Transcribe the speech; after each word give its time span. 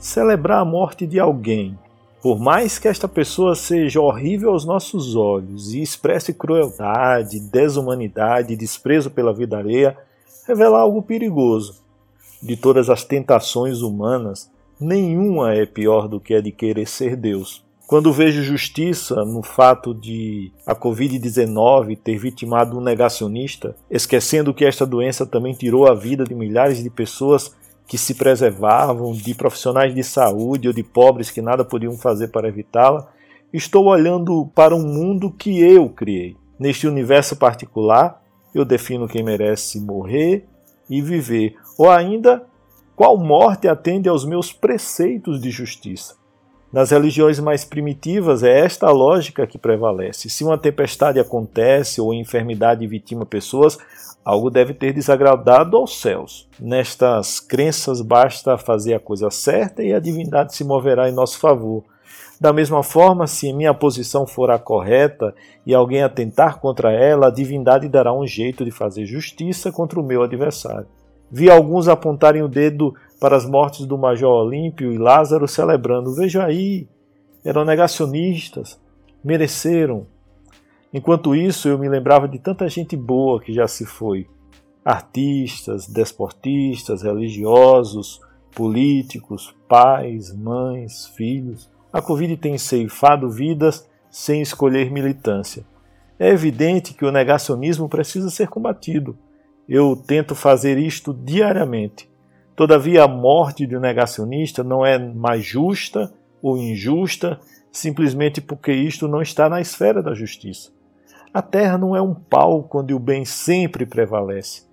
celebrar 0.00 0.62
a 0.62 0.64
morte 0.64 1.06
de 1.06 1.20
alguém, 1.20 1.78
por 2.22 2.40
mais 2.40 2.78
que 2.78 2.88
esta 2.88 3.06
pessoa 3.06 3.54
seja 3.54 4.00
horrível 4.00 4.50
aos 4.50 4.64
nossos 4.64 5.14
olhos 5.14 5.74
e 5.74 5.82
expresse 5.82 6.32
crueldade, 6.32 7.38
desumanidade, 7.38 8.56
desprezo 8.56 9.10
pela 9.10 9.32
vida 9.32 9.58
alheia, 9.58 9.96
revela 10.48 10.80
algo 10.80 11.02
perigoso. 11.02 11.82
De 12.42 12.56
todas 12.56 12.88
as 12.88 13.04
tentações 13.04 13.82
humanas, 13.82 14.50
nenhuma 14.80 15.54
é 15.54 15.66
pior 15.66 16.08
do 16.08 16.18
que 16.18 16.34
a 16.34 16.40
de 16.40 16.50
querer 16.50 16.88
ser 16.88 17.14
Deus. 17.14 17.62
Quando 17.86 18.12
vejo 18.12 18.42
justiça 18.42 19.24
no 19.24 19.42
fato 19.42 19.92
de 19.92 20.52
a 20.64 20.76
Covid-19 20.76 21.98
ter 21.98 22.16
vitimado 22.16 22.78
um 22.78 22.80
negacionista, 22.80 23.74
esquecendo 23.90 24.54
que 24.54 24.64
esta 24.64 24.86
doença 24.86 25.26
também 25.26 25.52
tirou 25.52 25.90
a 25.90 25.94
vida 25.94 26.24
de 26.24 26.34
milhares 26.34 26.82
de 26.82 26.88
pessoas 26.88 27.54
que 27.90 27.98
se 27.98 28.14
preservavam, 28.14 29.12
de 29.12 29.34
profissionais 29.34 29.92
de 29.92 30.04
saúde 30.04 30.68
ou 30.68 30.72
de 30.72 30.80
pobres 30.80 31.28
que 31.28 31.42
nada 31.42 31.64
podiam 31.64 31.98
fazer 31.98 32.28
para 32.28 32.46
evitá-la, 32.46 33.08
estou 33.52 33.86
olhando 33.86 34.48
para 34.54 34.76
um 34.76 34.86
mundo 34.86 35.28
que 35.28 35.60
eu 35.60 35.88
criei. 35.88 36.36
Neste 36.56 36.86
universo 36.86 37.34
particular, 37.34 38.22
eu 38.54 38.64
defino 38.64 39.08
quem 39.08 39.24
merece 39.24 39.80
morrer 39.80 40.46
e 40.88 41.02
viver, 41.02 41.56
ou 41.76 41.90
ainda 41.90 42.46
qual 42.94 43.18
morte 43.18 43.66
atende 43.66 44.08
aos 44.08 44.24
meus 44.24 44.52
preceitos 44.52 45.40
de 45.40 45.50
justiça. 45.50 46.14
Nas 46.72 46.92
religiões 46.92 47.40
mais 47.40 47.64
primitivas, 47.64 48.44
é 48.44 48.60
esta 48.60 48.86
a 48.86 48.92
lógica 48.92 49.44
que 49.44 49.58
prevalece. 49.58 50.30
Se 50.30 50.44
uma 50.44 50.56
tempestade 50.56 51.18
acontece 51.18 52.00
ou 52.00 52.14
enfermidade 52.14 52.86
vitima 52.86 53.26
pessoas, 53.26 53.76
algo 54.24 54.48
deve 54.50 54.72
ter 54.72 54.92
desagradado 54.92 55.76
aos 55.76 56.00
céus. 56.00 56.48
Nestas 56.60 57.40
crenças, 57.40 58.00
basta 58.00 58.56
fazer 58.56 58.94
a 58.94 59.00
coisa 59.00 59.30
certa 59.30 59.82
e 59.82 59.92
a 59.92 59.98
divindade 59.98 60.54
se 60.54 60.62
moverá 60.62 61.08
em 61.08 61.12
nosso 61.12 61.40
favor. 61.40 61.82
Da 62.40 62.52
mesma 62.52 62.84
forma, 62.84 63.26
se 63.26 63.52
minha 63.52 63.74
posição 63.74 64.24
for 64.24 64.48
a 64.48 64.58
correta 64.58 65.34
e 65.66 65.74
alguém 65.74 66.04
atentar 66.04 66.60
contra 66.60 66.92
ela, 66.92 67.26
a 67.26 67.32
divindade 67.32 67.88
dará 67.88 68.12
um 68.12 68.26
jeito 68.26 68.64
de 68.64 68.70
fazer 68.70 69.06
justiça 69.06 69.72
contra 69.72 69.98
o 69.98 70.04
meu 70.04 70.22
adversário. 70.22 70.86
Vi 71.30 71.50
alguns 71.50 71.86
apontarem 71.86 72.42
o 72.42 72.48
dedo 72.48 72.94
para 73.20 73.36
as 73.36 73.44
mortes 73.44 73.84
do 73.84 73.98
Major 73.98 74.46
Olímpio 74.46 74.90
e 74.90 74.96
Lázaro 74.98 75.46
celebrando. 75.46 76.14
Veja 76.14 76.42
aí, 76.42 76.88
eram 77.44 77.64
negacionistas, 77.66 78.80
mereceram. 79.22 80.06
Enquanto 80.92 81.36
isso, 81.36 81.68
eu 81.68 81.78
me 81.78 81.88
lembrava 81.88 82.26
de 82.26 82.38
tanta 82.38 82.68
gente 82.68 82.96
boa 82.96 83.40
que 83.40 83.52
já 83.52 83.68
se 83.68 83.84
foi: 83.84 84.26
artistas, 84.82 85.86
desportistas, 85.86 87.02
religiosos, 87.02 88.20
políticos, 88.54 89.54
pais, 89.68 90.34
mães, 90.34 91.06
filhos. 91.08 91.70
A 91.92 92.00
Covid 92.00 92.36
tem 92.38 92.56
ceifado 92.56 93.30
vidas 93.30 93.88
sem 94.10 94.40
escolher 94.40 94.90
militância. 94.90 95.64
É 96.18 96.28
evidente 96.28 96.94
que 96.94 97.04
o 97.04 97.12
negacionismo 97.12 97.88
precisa 97.88 98.30
ser 98.30 98.48
combatido. 98.48 99.16
Eu 99.68 99.94
tento 99.94 100.34
fazer 100.34 100.78
isto 100.78 101.14
diariamente. 101.14 102.09
Todavia, 102.60 103.04
a 103.04 103.08
morte 103.08 103.66
de 103.66 103.74
um 103.74 103.80
negacionista 103.80 104.62
não 104.62 104.84
é 104.84 104.98
mais 104.98 105.42
justa 105.42 106.12
ou 106.42 106.58
injusta 106.58 107.40
simplesmente 107.72 108.38
porque 108.38 108.70
isto 108.70 109.08
não 109.08 109.22
está 109.22 109.48
na 109.48 109.62
esfera 109.62 110.02
da 110.02 110.12
justiça. 110.12 110.70
A 111.32 111.40
terra 111.40 111.78
não 111.78 111.96
é 111.96 112.02
um 112.02 112.12
palco 112.12 112.80
onde 112.80 112.92
o 112.92 112.98
bem 112.98 113.24
sempre 113.24 113.86
prevalece. 113.86 114.64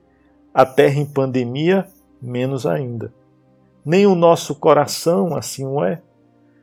A 0.54 0.66
terra 0.66 1.00
em 1.00 1.06
pandemia, 1.06 1.88
menos 2.22 2.66
ainda. 2.66 3.14
Nem 3.86 4.06
o 4.06 4.16
nosso 4.16 4.54
coração 4.54 5.38
assim 5.38 5.66
o 5.66 5.82
é. 5.82 6.02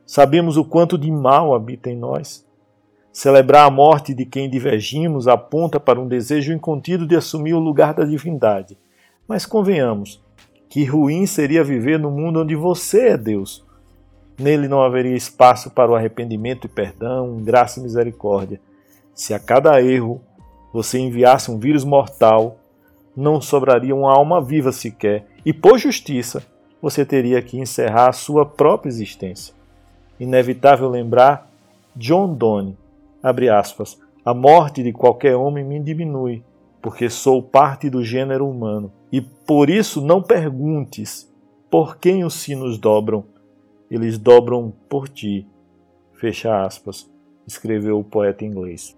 Sabemos 0.05 0.57
o 0.57 0.63
quanto 0.63 0.95
de 0.95 1.09
mal 1.09 1.55
habita 1.55 1.89
em 1.89 1.97
nós. 1.97 2.45
Celebrar 3.11 3.65
a 3.65 3.71
morte 3.71 4.13
de 4.13 4.27
quem 4.27 4.47
divergimos 4.47 5.27
aponta 5.27 5.79
para 5.79 5.99
um 5.99 6.07
desejo 6.07 6.53
incontido 6.53 7.07
de 7.07 7.15
assumir 7.15 7.55
o 7.55 7.59
lugar 7.59 7.95
da 7.95 8.05
divindade. 8.05 8.77
Mas 9.27 9.43
convenhamos, 9.43 10.23
que 10.69 10.83
ruim 10.83 11.25
seria 11.25 11.63
viver 11.63 11.99
no 11.99 12.11
mundo 12.11 12.41
onde 12.41 12.55
você 12.55 13.09
é 13.09 13.17
Deus. 13.17 13.65
Nele 14.37 14.67
não 14.67 14.81
haveria 14.81 15.15
espaço 15.15 15.69
para 15.71 15.91
o 15.91 15.95
arrependimento 15.95 16.65
e 16.65 16.69
perdão, 16.69 17.41
graça 17.41 17.79
e 17.79 17.83
misericórdia. 17.83 18.59
Se 19.13 19.33
a 19.33 19.39
cada 19.39 19.81
erro 19.81 20.21
você 20.73 20.99
enviasse 20.99 21.49
um 21.49 21.57
vírus 21.57 21.85
mortal, 21.85 22.57
não 23.15 23.39
sobraria 23.39 23.95
uma 23.95 24.11
alma 24.11 24.41
viva 24.41 24.73
sequer, 24.73 25.25
e 25.45 25.53
por 25.53 25.77
justiça 25.77 26.43
você 26.81 27.05
teria 27.05 27.41
que 27.41 27.57
encerrar 27.57 28.09
a 28.09 28.13
sua 28.13 28.45
própria 28.45 28.89
existência. 28.89 29.53
Inevitável 30.19 30.89
lembrar 30.89 31.49
John 31.95 32.33
Donne, 32.33 32.77
abre 33.23 33.49
aspas, 33.49 33.97
a 34.25 34.33
morte 34.33 34.83
de 34.83 34.91
qualquer 34.91 35.35
homem 35.35 35.63
me 35.63 35.79
diminui, 35.79 36.43
porque 36.85 37.09
sou 37.09 37.41
parte 37.41 37.89
do 37.89 38.03
gênero 38.03 38.47
humano. 38.47 38.93
E 39.11 39.19
por 39.19 39.71
isso 39.71 40.05
não 40.05 40.21
perguntes 40.21 41.27
por 41.67 41.97
quem 41.97 42.23
os 42.23 42.35
sinos 42.35 42.77
dobram, 42.77 43.25
eles 43.89 44.19
dobram 44.19 44.71
por 44.87 45.09
ti. 45.09 45.47
Fecha 46.13 46.63
aspas, 46.63 47.11
escreveu 47.47 47.97
o 47.97 48.03
poeta 48.03 48.45
inglês. 48.45 48.95